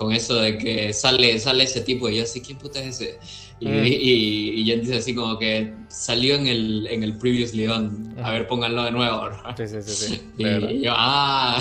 con 0.00 0.14
eso 0.14 0.36
de 0.36 0.56
que 0.56 0.94
sale, 0.94 1.38
sale 1.38 1.64
ese 1.64 1.82
tipo 1.82 2.08
y 2.08 2.16
yo 2.16 2.22
así, 2.22 2.40
¿quién 2.40 2.56
puta 2.56 2.80
es 2.80 3.02
ese? 3.02 3.18
Y, 3.60 3.68
mm. 3.68 3.84
y, 3.84 4.74
dice 4.80 4.96
así 4.96 5.14
como 5.14 5.38
que 5.38 5.74
salió 5.88 6.36
en 6.36 6.46
el, 6.46 6.86
en 6.86 7.02
el 7.02 7.18
Previous 7.18 7.52
Leon, 7.52 8.14
a 8.22 8.30
ver, 8.30 8.48
pónganlo 8.48 8.82
de 8.84 8.92
nuevo. 8.92 9.28
Sí, 9.58 9.68
sí, 9.68 9.82
sí. 9.82 9.92
sí. 9.92 10.22
Y 10.38 10.80
yo, 10.80 10.92
ah. 10.96 11.58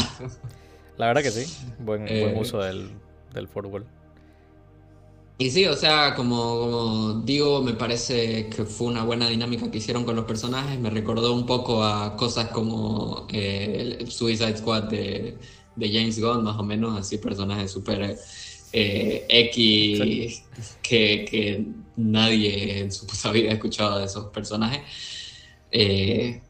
La 0.96 1.08
verdad 1.08 1.22
que 1.22 1.32
sí, 1.32 1.54
buen, 1.80 2.06
buen 2.06 2.08
eh. 2.08 2.38
uso 2.40 2.60
del, 2.60 2.92
del 3.34 3.50
fútbol. 3.50 3.86
Y 5.38 5.52
sí, 5.52 5.66
o 5.66 5.76
sea, 5.76 6.16
como, 6.16 7.22
digo, 7.26 7.62
me 7.62 7.74
parece 7.74 8.48
que 8.48 8.64
fue 8.64 8.88
una 8.88 9.04
buena 9.04 9.28
dinámica 9.28 9.70
que 9.70 9.80
hicieron 9.80 10.06
con 10.06 10.16
los 10.16 10.24
personajes. 10.24 10.80
Me 10.80 10.90
recordó 10.90 11.34
un 11.34 11.46
poco 11.46 11.84
a 11.84 12.16
cosas 12.16 12.50
como 12.52 13.28
eh, 13.34 13.98
el 14.00 14.10
Suicide 14.10 14.58
Squad 14.58 14.84
de, 14.84 15.38
James 15.88 16.20
Gunn, 16.20 16.44
más 16.44 16.58
o 16.58 16.64
menos, 16.64 16.98
así 16.98 17.18
personajes 17.18 17.72
súper 17.72 18.18
eh, 18.74 19.26
X 19.30 20.44
que, 20.82 21.66
nadie 21.96 22.80
en 22.80 22.92
su 22.92 23.06
puta 23.06 23.32
vida 23.32 23.52
ha 23.52 23.54
escuchado 23.54 24.00
de 24.00 24.06
esos 24.06 24.26
personajes. 24.28 24.82
Eh, 25.72 26.42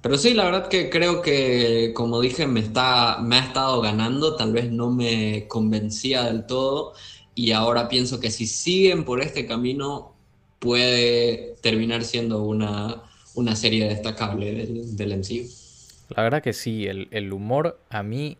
pero 0.00 0.16
sí, 0.18 0.34
la 0.34 0.44
verdad 0.44 0.68
que 0.68 0.88
creo 0.88 1.20
que, 1.20 1.92
como 1.94 2.20
dije, 2.20 2.46
me, 2.46 2.60
está, 2.60 3.18
me 3.20 3.36
ha 3.36 3.44
estado 3.44 3.80
ganando. 3.80 4.36
Tal 4.36 4.52
vez 4.52 4.70
no 4.70 4.90
me 4.90 5.48
convencía 5.48 6.24
del 6.24 6.46
todo 6.46 6.94
y 7.34 7.52
ahora 7.52 7.88
pienso 7.88 8.20
que 8.20 8.30
si 8.30 8.46
siguen 8.46 9.04
por 9.04 9.20
este 9.20 9.46
camino 9.46 10.14
puede 10.58 11.56
terminar 11.60 12.04
siendo 12.04 12.42
una, 12.44 13.02
una 13.34 13.56
serie 13.56 13.88
destacable 13.88 14.54
del, 14.54 14.96
del 14.96 15.18
MCU. 15.18 15.48
La 16.08 16.22
verdad 16.22 16.42
que 16.42 16.52
sí, 16.52 16.86
el, 16.86 17.32
humor 17.32 17.80
a 17.90 18.02
mí 18.02 18.38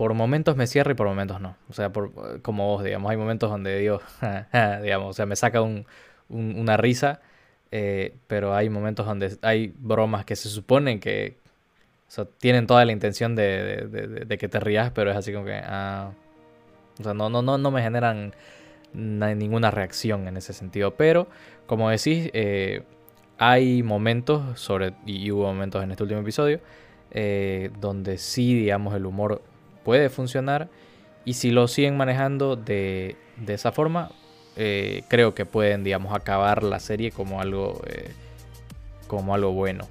por 0.00 0.14
momentos 0.14 0.56
me 0.56 0.66
cierra 0.66 0.92
y 0.92 0.94
por 0.94 1.06
momentos 1.08 1.42
no. 1.42 1.56
O 1.68 1.74
sea, 1.74 1.92
por, 1.92 2.40
como 2.40 2.68
vos, 2.68 2.82
digamos, 2.82 3.10
hay 3.10 3.18
momentos 3.18 3.50
donde 3.50 3.78
Dios, 3.80 4.00
digamos, 4.82 5.10
o 5.10 5.12
sea, 5.12 5.26
me 5.26 5.36
saca 5.36 5.60
una 6.30 6.76
risa, 6.78 7.20
eh, 7.70 8.14
pero 8.26 8.54
hay 8.54 8.70
momentos 8.70 9.04
donde 9.04 9.36
hay 9.42 9.74
bromas 9.76 10.24
que 10.24 10.36
se 10.36 10.48
suponen 10.48 11.00
que 11.00 11.36
tienen 12.38 12.66
toda 12.66 12.86
la 12.86 12.92
intención 12.92 13.36
de, 13.36 14.38
que 14.40 14.48
te 14.48 14.58
rías, 14.58 14.90
pero 14.90 15.10
es 15.10 15.18
así 15.18 15.34
como 15.34 15.44
que... 15.44 15.60
Ah, 15.62 16.12
o 16.98 17.02
sea, 17.02 17.12
no, 17.12 17.28
no, 17.28 17.42
no, 17.42 17.58
no 17.58 17.70
me 17.70 17.82
generan 17.82 18.34
ninguna 18.94 19.70
reacción 19.70 20.28
en 20.28 20.38
ese 20.38 20.54
sentido. 20.54 20.94
Pero, 20.94 21.28
como 21.66 21.90
decís, 21.90 22.30
eh, 22.32 22.84
hay 23.36 23.82
momentos, 23.82 24.58
sobre, 24.58 24.94
y 25.04 25.30
hubo 25.30 25.42
momentos 25.42 25.84
en 25.84 25.90
este 25.90 26.04
último 26.04 26.22
episodio, 26.22 26.58
eh, 27.10 27.70
donde 27.80 28.16
sí, 28.16 28.54
digamos, 28.54 28.94
el 28.94 29.04
humor 29.04 29.42
puede 29.84 30.10
funcionar. 30.10 30.68
Y 31.24 31.34
si 31.34 31.50
lo 31.50 31.68
siguen 31.68 31.96
manejando 31.96 32.56
de, 32.56 33.16
esa 33.46 33.72
forma, 33.72 34.10
eh, 34.56 35.02
creo 35.08 35.34
que 35.34 35.44
pueden, 35.44 35.84
digamos, 35.84 36.14
acabar 36.14 36.62
la 36.62 36.80
serie 36.80 37.10
como 37.12 37.40
algo, 37.40 37.82
como 39.06 39.34
algo 39.34 39.52
bueno. 39.52 39.88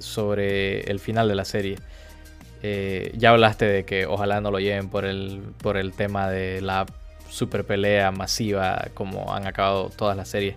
sobre 0.00 0.82
el 0.90 1.00
final 1.00 1.28
de 1.28 1.34
la 1.34 1.44
serie. 1.44 1.76
Eh, 2.66 3.12
ya 3.18 3.28
hablaste 3.28 3.66
de 3.66 3.84
que 3.84 4.06
ojalá 4.06 4.40
no 4.40 4.50
lo 4.50 4.58
lleven 4.58 4.88
por 4.88 5.04
el, 5.04 5.42
por 5.60 5.76
el 5.76 5.92
tema 5.92 6.30
de 6.30 6.62
la 6.62 6.86
super 7.28 7.62
pelea 7.62 8.10
masiva 8.10 8.86
como 8.94 9.34
han 9.34 9.46
acabado 9.46 9.90
todas 9.94 10.16
las 10.16 10.28
series 10.28 10.56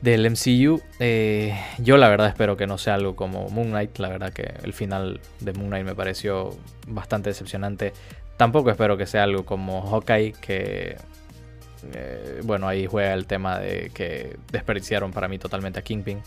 del 0.00 0.30
MCU. 0.30 0.80
Eh, 0.98 1.58
yo 1.78 1.96
la 1.96 2.08
verdad 2.08 2.28
espero 2.28 2.56
que 2.56 2.66
no 2.66 2.78
sea 2.78 2.94
algo 2.94 3.16
como 3.16 3.48
Moon 3.50 3.68
Knight. 3.68 3.98
La 3.98 4.08
verdad 4.08 4.32
que 4.32 4.54
el 4.62 4.72
final 4.72 5.20
de 5.40 5.52
Moon 5.52 5.68
Knight 5.68 5.84
me 5.84 5.94
pareció 5.94 6.56
bastante 6.86 7.30
decepcionante. 7.30 7.92
Tampoco 8.36 8.70
espero 8.70 8.96
que 8.96 9.06
sea 9.06 9.24
algo 9.24 9.44
como 9.44 9.82
Hawkeye, 9.90 10.32
que 10.40 10.96
eh, 11.94 12.40
bueno, 12.44 12.68
ahí 12.68 12.86
juega 12.86 13.12
el 13.14 13.26
tema 13.26 13.58
de 13.58 13.90
que 13.92 14.36
desperdiciaron 14.50 15.12
para 15.12 15.28
mí 15.28 15.38
totalmente 15.38 15.78
a 15.78 15.82
Kingpin. 15.82 16.20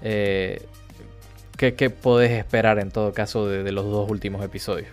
¿Qué, 0.00 1.74
¿Qué, 1.76 1.90
podés 1.90 2.32
esperar 2.32 2.80
en 2.80 2.90
todo 2.90 3.12
caso 3.12 3.46
de, 3.46 3.70
los 3.70 3.84
dos 3.84 4.10
últimos 4.10 4.44
episodios? 4.44 4.88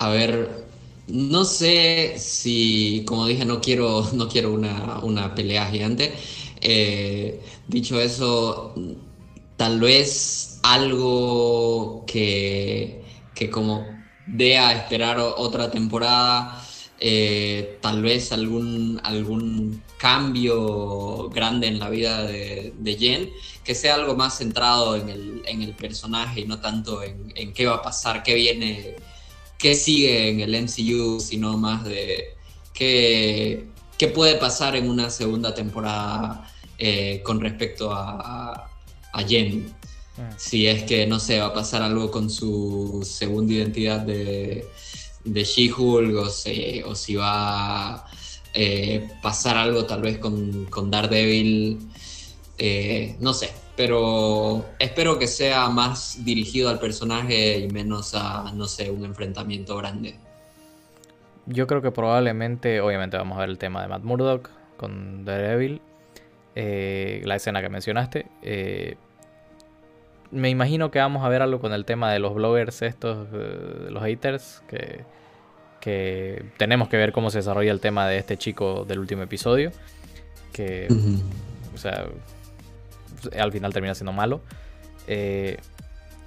a 0.00 0.08
ver, 0.08 0.69
no 1.12 1.44
sé 1.44 2.14
si, 2.18 3.04
como 3.06 3.26
dije, 3.26 3.44
no 3.44 3.60
quiero, 3.60 4.08
no 4.12 4.28
quiero 4.28 4.52
una, 4.52 5.34
pelea 5.34 5.66
gigante. 5.66 6.12
Eh, 6.60 7.40
dicho 7.68 8.00
eso, 8.00 8.74
tal 9.56 9.80
vez 9.80 10.60
algo 10.62 12.04
que, 12.06 13.02
que 13.34 13.50
como 13.50 13.86
dé 14.26 14.58
a 14.58 14.72
esperar 14.72 15.18
otra 15.18 15.70
temporada, 15.70 16.62
eh, 17.02 17.78
tal 17.80 18.02
vez 18.02 18.30
algún, 18.30 19.00
algún 19.02 19.82
cambio 19.96 21.30
grande 21.30 21.66
en 21.66 21.78
la 21.78 21.88
vida 21.88 22.24
de, 22.24 22.96
Jen, 22.98 23.30
que 23.64 23.74
sea 23.74 23.94
algo 23.94 24.16
más 24.16 24.38
centrado 24.38 24.96
en 24.96 25.08
el, 25.08 25.74
personaje 25.74 26.40
y 26.40 26.46
no 26.46 26.60
tanto 26.60 27.02
en, 27.02 27.52
qué 27.54 27.66
va 27.66 27.76
a 27.76 27.82
pasar, 27.82 28.22
qué 28.22 28.34
viene, 28.34 28.96
qué 29.60 29.74
sigue 29.74 30.28
en 30.30 30.40
el 30.40 30.62
MCU, 30.62 31.20
sino 31.20 31.56
más 31.56 31.84
de 31.84 32.34
qué, 32.72 33.66
qué 33.98 34.08
puede 34.08 34.36
pasar 34.36 34.74
en 34.76 34.88
una 34.88 35.10
segunda 35.10 35.54
temporada 35.54 36.50
eh, 36.78 37.20
con 37.22 37.40
respecto 37.40 37.92
a, 37.92 38.70
a 39.12 39.22
Jen. 39.28 39.72
Ah. 40.18 40.30
Si 40.36 40.66
es 40.66 40.84
que, 40.84 41.06
no 41.06 41.20
sé, 41.20 41.38
va 41.38 41.46
a 41.46 41.54
pasar 41.54 41.82
algo 41.82 42.10
con 42.10 42.30
su 42.30 43.06
segunda 43.08 43.52
identidad 43.52 44.00
de, 44.00 44.66
de 45.24 45.44
She-Hulk 45.44 46.16
o, 46.16 46.90
o 46.90 46.94
si 46.94 47.14
va 47.16 48.06
eh, 48.54 49.08
pasar 49.22 49.56
algo 49.56 49.84
tal 49.84 50.02
vez 50.02 50.18
con, 50.18 50.66
con 50.66 50.90
Daredevil, 50.90 51.78
eh, 52.58 53.16
no 53.20 53.34
sé, 53.34 53.50
pero 53.80 54.62
espero 54.78 55.18
que 55.18 55.26
sea 55.26 55.70
más 55.70 56.22
dirigido 56.22 56.68
al 56.68 56.78
personaje 56.78 57.60
y 57.60 57.68
menos 57.70 58.14
a, 58.14 58.52
no 58.54 58.66
sé, 58.66 58.90
un 58.90 59.06
enfrentamiento 59.06 59.74
grande. 59.78 60.16
Yo 61.46 61.66
creo 61.66 61.80
que 61.80 61.90
probablemente, 61.90 62.82
obviamente 62.82 63.16
vamos 63.16 63.38
a 63.38 63.40
ver 63.40 63.48
el 63.48 63.56
tema 63.56 63.80
de 63.80 63.88
Matt 63.88 64.02
Murdock 64.02 64.50
con 64.76 65.24
Daredevil, 65.24 65.80
eh, 66.56 67.22
la 67.24 67.36
escena 67.36 67.62
que 67.62 67.70
mencionaste. 67.70 68.26
me 70.30 70.50
imagino 70.50 70.90
que 70.90 70.98
vamos 70.98 71.24
a 71.24 71.30
ver 71.30 71.40
algo 71.40 71.58
con 71.58 71.72
el 71.72 71.86
tema 71.86 72.12
de 72.12 72.18
los 72.18 72.34
bloggers 72.34 72.82
estos, 72.82 73.28
los 73.32 74.02
haters, 74.02 74.62
que 74.68 75.06
que 75.80 76.44
tenemos 76.58 76.88
que 76.90 76.98
ver 76.98 77.12
cómo 77.12 77.30
se 77.30 77.38
desarrolla 77.38 77.72
el 77.72 77.80
tema 77.80 78.06
de 78.06 78.18
este 78.18 78.36
chico 78.36 78.84
del 78.84 78.98
último 78.98 79.22
episodio, 79.22 79.72
que, 80.52 80.86
o 81.74 81.78
sea, 81.78 82.04
al 83.38 83.52
final 83.52 83.72
termina 83.72 83.94
siendo 83.94 84.12
malo. 84.12 84.40
Eh, 85.06 85.58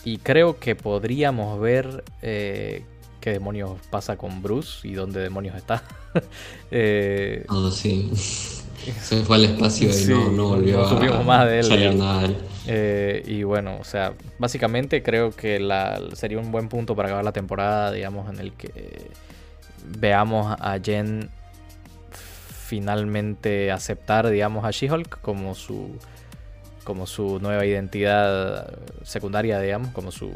y 0.06 0.18
creo 0.18 0.60
que 0.60 0.76
podríamos 0.76 1.60
ver 1.60 2.04
eh, 2.22 2.84
qué 3.22 3.32
demonios 3.32 3.80
pasa 3.90 4.18
con 4.18 4.42
Bruce 4.42 4.86
y 4.88 4.94
dónde 4.94 5.22
demonios 5.22 5.56
está. 5.56 5.84
eh, 6.72 7.46
oh, 7.48 7.72
sí. 7.72 8.12
Se 9.02 9.24
fue 9.24 9.38
al 9.38 9.46
espacio 9.46 9.90
y 9.90 10.36
no, 10.36 10.50
volvió 10.50 10.84
a 10.84 11.24
más 11.24 11.48
de 11.48 11.60
él. 11.60 11.98
Nada 11.98 12.30
eh, 12.68 13.24
y 13.26 13.44
bueno, 13.44 13.78
o 13.80 13.84
sea, 13.86 14.14
básicamente 14.40 15.02
creo 15.04 15.32
que 15.32 15.60
la, 15.60 16.02
sería 16.14 16.38
un 16.40 16.52
buen 16.52 16.68
punto 16.68 16.96
para 16.96 17.08
acabar 17.08 17.24
la 17.24 17.32
temporada, 17.32 17.92
digamos, 17.92 18.30
en 18.30 18.40
el 18.40 18.52
que 18.54 19.10
veamos 20.00 20.56
a 20.60 20.80
Jen 20.84 21.30
finalmente 22.12 23.72
aceptar, 23.72 24.30
digamos, 24.30 24.66
a 24.66 24.72
She-Hulk 24.72 25.22
como 25.22 25.56
su, 25.56 25.92
como 26.84 27.08
su 27.08 27.40
nueva 27.40 27.66
identidad 27.66 28.74
secundaria, 29.04 29.60
digamos, 29.60 29.90
como 29.90 30.12
su 30.12 30.32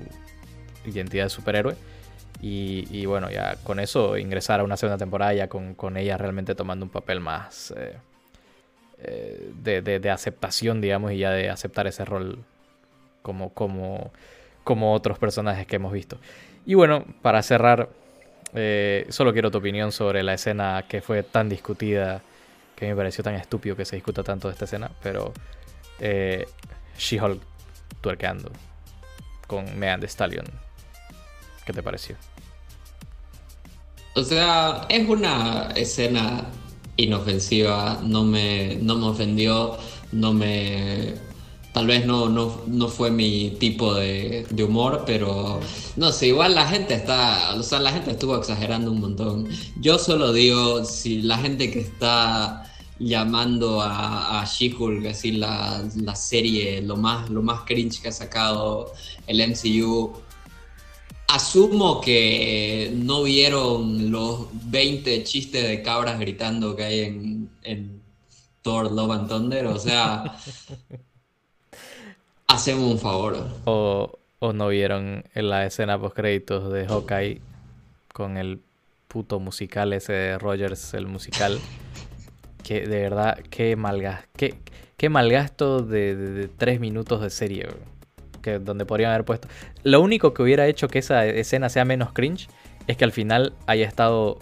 identidad 0.86 1.25
de 1.25 1.30
superhéroe. 1.30 1.75
Y, 2.39 3.06
bueno, 3.08 3.32
ya 3.32 3.56
con 3.63 3.80
eso 3.80 4.16
ingresar 4.16 4.60
a 4.60 4.63
una 4.63 4.77
segunda 4.77 5.00
temporada 5.00 5.34
ya 5.34 5.48
con, 5.48 5.98
ella 5.98 6.18
realmente 6.18 6.54
tomando 6.54 6.86
un 6.86 6.92
papel 6.92 7.20
más 7.20 7.74
eh, 7.75 7.96
eh, 9.00 10.00
de, 10.00 10.10
aceptación, 10.12 10.80
digamos, 10.80 11.13
y 11.13 11.18
ya 11.18 11.32
de 11.32 11.50
aceptar 11.50 11.88
ese 11.88 12.06
rol 12.06 12.38
como, 13.24 13.54
como, 13.54 14.12
como 14.63 14.94
otros 14.94 15.18
personajes 15.18 15.66
que 15.66 15.77
hemos 15.77 15.92
visto. 15.92 16.20
Y 16.66 16.75
bueno, 16.75 17.06
para 17.24 17.42
cerrar 17.42 17.89
eh, 18.54 19.06
solo 19.10 19.34
quiero 19.34 19.51
tu 19.51 19.58
opinión 19.58 19.92
sobre 19.92 20.24
la 20.24 20.34
escena 20.34 20.86
que 20.88 21.01
fue 21.01 21.24
tan 21.24 21.50
discutida, 21.50 22.22
que 22.75 22.88
me 22.88 22.96
pareció 22.96 23.24
tan 23.24 23.36
estúpido 23.36 23.75
que 23.75 23.86
se 23.86 23.96
discuta 23.96 24.24
tanto 24.24 24.48
de 24.48 24.54
esta 24.54 24.66
escena, 24.66 24.92
pero 25.01 25.34
eh, 26.00 26.48
She-Hulk 26.98 27.42
tuerqueando 28.01 28.51
con 29.48 29.77
Megan 29.77 30.04
Stallion. 30.04 30.46
¿Qué 31.66 31.74
te 31.74 31.84
pareció? 31.84 32.16
O 34.16 34.24
sea, 34.24 34.86
es 34.89 35.08
una 35.08 35.70
escena 35.75 36.46
inofensiva, 36.96 38.00
no 38.04 38.24
me, 38.24 38.77
no 38.82 38.96
me 38.96 39.08
ofendió, 39.08 39.77
no 40.12 40.34
me 40.34 41.13
tal 41.77 41.86
vez 41.86 42.08
no, 42.08 42.27
no, 42.27 42.88
fue 42.88 43.12
mi 43.12 43.51
tipo 43.60 43.94
de, 43.94 44.48
humor, 44.66 45.04
pero 45.06 45.60
no 45.96 46.12
sé, 46.12 46.30
igual 46.30 46.56
la 46.56 46.66
gente 46.66 46.96
está, 46.96 47.54
o 47.54 47.62
sea, 47.62 47.80
la 47.80 47.92
gente 47.92 48.12
estuvo 48.12 48.36
exagerando 48.36 48.92
un 48.92 49.00
montón. 49.00 49.48
Yo 49.80 50.00
solo 50.00 50.34
digo, 50.34 50.84
si 50.86 51.22
la 51.22 51.38
gente 51.38 51.70
que 51.70 51.82
está 51.82 52.63
llamando 53.00 53.82
a, 53.82 54.42
a 54.42 54.46
She-Hulk, 54.46 55.06
así 55.08 55.32
la, 55.34 55.84
la, 55.96 56.16
serie, 56.16 56.82
lo 56.82 56.96
más, 56.96 57.30
lo 57.30 57.42
más 57.42 57.62
cringe 57.62 58.01
que 58.01 58.10
ha 58.10 58.12
sacado 58.12 58.94
el 59.27 59.39
MCU, 59.48 60.13
asumo 61.27 62.01
que 62.01 62.92
no 62.96 63.24
vieron 63.24 64.12
los 64.12 64.48
20 64.70 65.24
chistes 65.24 65.68
de 65.68 65.82
cabras 65.82 66.20
gritando 66.20 66.75
que 66.75 66.84
hay 66.84 67.00
en, 67.01 67.50
en 67.63 68.01
Thor 68.62 68.92
Love 68.92 69.12
and 69.12 69.30
Thunder, 69.30 69.68
o 69.68 69.80
sea... 69.80 70.38
Hacemos 72.50 72.94
un 72.94 72.98
favor. 72.98 73.46
O, 73.66 74.20
o 74.39 74.54
no 74.54 74.70
vieron 74.70 75.25
en 75.36 75.50
la 75.50 75.66
escena 75.66 76.00
post 76.00 76.16
créditos 76.16 76.72
de 76.72 76.88
Hawkeye 76.88 77.42
con 78.13 78.38
el 78.38 78.62
puto 79.10 79.39
musical 79.39 79.92
ese 79.94 80.13
de 80.13 80.38
Rogers, 80.38 80.94
el 80.94 81.08
musical. 81.08 81.60
que 82.68 82.82
de 82.82 83.00
verdad, 83.00 83.40
qué 83.50 83.78
malgasto, 83.78 84.28
qué, 84.36 84.60
qué 84.98 85.08
malgasto 85.08 85.80
de, 85.80 86.18
de, 86.18 86.48
tres 86.50 86.82
minutos 86.82 87.22
de 87.22 87.30
serie, 87.30 87.66
que 88.42 88.60
donde 88.60 88.86
podrían 88.86 89.12
haber 89.12 89.24
puesto. 89.24 89.48
Lo 89.84 90.02
único 90.02 90.34
que 90.34 90.44
hubiera 90.44 90.68
hecho 90.68 90.90
que 90.90 91.00
esa 91.00 91.26
escena 91.26 91.70
sea 91.70 91.86
menos 91.86 92.12
cringe 92.12 92.50
es 92.88 92.98
que 92.98 93.06
al 93.06 93.14
final 93.14 93.54
haya 93.68 93.88
estado 93.88 94.40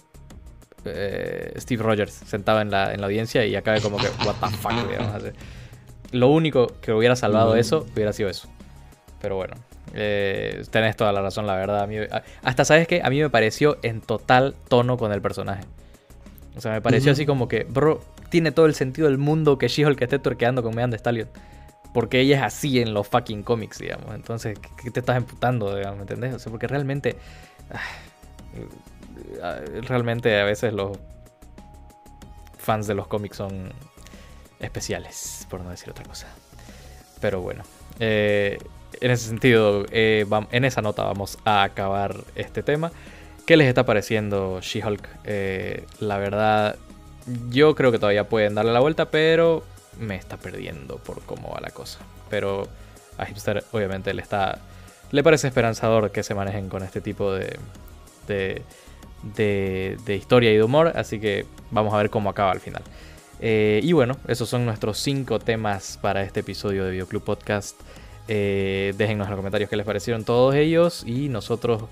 eh, 0.85 1.53
Steve 1.57 1.83
Rogers 1.83 2.13
sentado 2.13 2.61
en 2.61 2.71
la, 2.71 2.95
en 2.95 3.01
la 3.01 3.05
audiencia 3.05 3.45
y 3.45 3.55
acabe 3.55 3.79
como 3.79 3.97
que, 3.97 4.07
what 4.25 4.35
the 4.41 4.57
fuck, 4.57 4.73
lo 6.11 6.29
único 6.29 6.67
que 6.81 6.93
hubiera 6.93 7.15
salvado 7.15 7.55
eso 7.55 7.85
hubiera 7.93 8.11
sido 8.11 8.29
eso. 8.29 8.49
Pero 9.21 9.35
bueno, 9.35 9.53
eh, 9.93 10.63
tenés 10.71 10.95
toda 10.95 11.13
la 11.13 11.21
razón, 11.21 11.45
la 11.45 11.55
verdad. 11.55 11.87
hasta 12.41 12.65
sabes 12.65 12.87
que 12.87 13.01
a 13.03 13.09
mí 13.11 13.21
me 13.21 13.29
pareció 13.29 13.77
en 13.83 14.01
total 14.01 14.55
tono 14.67 14.97
con 14.97 15.11
el 15.11 15.21
personaje. 15.21 15.63
O 16.55 16.61
sea, 16.61 16.71
me 16.71 16.81
pareció 16.81 17.11
así 17.11 17.25
como 17.25 17.47
que, 17.47 17.65
bro, 17.65 18.01
tiene 18.35 18.51
todo 18.51 18.65
el 18.65 18.75
sentido 18.75 19.07
del 19.07 19.17
mundo 19.17 19.57
que 19.57 19.69
She-Hulk 19.69 20.01
esté 20.01 20.19
torqueando 20.19 20.61
con 20.61 20.75
Megan 20.75 20.91
Stallion. 20.93 21.29
Porque 21.93 22.19
ella 22.19 22.35
es 22.35 22.43
así 22.43 22.81
en 22.81 22.93
los 22.93 23.07
fucking 23.07 23.43
cómics, 23.43 23.79
digamos. 23.79 24.13
Entonces, 24.13 24.59
¿qué 24.83 24.91
te 24.91 24.99
estás 24.99 25.15
emputando, 25.15 25.73
digamos? 25.73 25.95
¿Me 25.95 26.01
entendés? 26.01 26.43
Porque 26.43 26.67
realmente. 26.67 27.15
Realmente 29.83 30.37
a 30.37 30.43
veces 30.43 30.73
los 30.73 30.97
fans 32.57 32.87
de 32.87 32.95
los 32.95 33.07
cómics 33.07 33.37
son 33.37 33.71
especiales, 34.59 35.47
por 35.49 35.61
no 35.61 35.69
decir 35.69 35.89
otra 35.89 36.03
cosa. 36.03 36.27
Pero 37.21 37.39
bueno, 37.39 37.63
eh, 38.01 38.57
en 38.99 39.11
ese 39.11 39.29
sentido, 39.29 39.85
eh, 39.91 40.25
en 40.51 40.65
esa 40.65 40.81
nota 40.81 41.05
vamos 41.05 41.37
a 41.45 41.63
acabar 41.63 42.17
este 42.35 42.63
tema. 42.63 42.91
¿Qué 43.45 43.55
les 43.55 43.69
está 43.69 43.85
pareciendo 43.85 44.59
She-Hulk? 44.59 45.07
Eh, 45.23 45.85
la 46.01 46.17
verdad, 46.17 46.75
yo 47.49 47.75
creo 47.75 47.91
que 47.91 47.99
todavía 47.99 48.29
pueden 48.29 48.55
darle 48.55 48.73
la 48.73 48.79
vuelta, 48.79 49.09
pero 49.11 49.63
me 49.99 50.15
está 50.15 50.37
perdiendo 50.37 50.97
por 50.97 51.21
cómo 51.21 51.51
va 51.51 51.59
la 51.61 51.69
cosa. 51.69 51.99
Pero 52.29 52.67
a 53.17 53.25
Hipster 53.25 53.63
obviamente 53.71 54.13
le 54.13 54.21
está 54.21 54.59
le 55.11 55.23
parece 55.23 55.47
esperanzador 55.47 56.11
que 56.11 56.23
se 56.23 56.33
manejen 56.33 56.67
con 56.67 56.83
este 56.83 56.99
tipo 56.99 57.31
de, 57.31 57.57
de, 58.27 58.63
de 60.03 60.15
historia 60.15 60.51
y 60.51 60.57
de 60.57 60.63
humor, 60.63 60.91
así 60.95 61.19
que 61.19 61.45
vamos 61.71 61.93
a 61.93 61.97
ver 61.97 62.09
cómo 62.09 62.29
acaba 62.29 62.51
al 62.51 62.59
final. 62.59 62.81
Eh, 63.39 63.81
y 63.83 63.93
bueno, 63.93 64.17
esos 64.27 64.49
son 64.49 64.65
nuestros 64.65 64.97
cinco 64.97 65.39
temas 65.39 65.99
para 66.01 66.23
este 66.23 66.39
episodio 66.39 66.85
de 66.85 66.91
Videoclub 66.91 67.23
Podcast. 67.23 67.79
Eh, 68.27 68.95
en 68.97 69.19
los 69.19 69.27
comentarios 69.27 69.69
qué 69.69 69.75
les 69.75 69.85
parecieron 69.85 70.23
todos 70.23 70.55
ellos 70.55 71.03
y 71.05 71.29
nosotros 71.29 71.83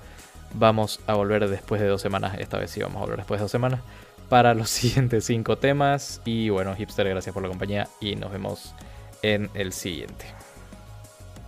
vamos 0.55 0.99
a 1.05 1.13
volver 1.13 1.47
después 1.47 1.79
de 1.79 1.87
dos 1.87 2.01
semanas. 2.01 2.39
Esta 2.39 2.57
vez 2.57 2.71
sí 2.71 2.81
vamos 2.81 2.97
a 2.97 3.01
volver 3.01 3.17
después 3.17 3.39
de 3.39 3.43
dos 3.43 3.51
semanas 3.51 3.81
para 4.29 4.53
los 4.53 4.69
siguientes 4.69 5.25
cinco 5.25 5.57
temas. 5.57 6.21
Y 6.25 6.49
bueno, 6.49 6.75
hipster, 6.75 7.07
gracias 7.07 7.33
por 7.33 7.43
la 7.43 7.49
compañía 7.49 7.87
y 7.99 8.15
nos 8.15 8.31
vemos 8.31 8.73
en 9.21 9.49
el 9.53 9.73
siguiente. 9.73 10.25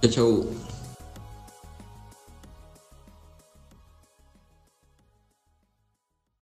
Chau. 0.10 0.46